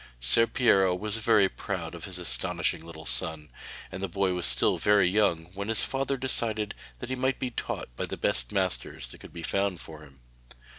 [0.19, 3.51] Ser Piero was very proud of his astonishing little son,
[3.91, 7.51] and the boy was still very young when his father decided that he must be
[7.51, 10.21] taught by the best masters that could be found for him.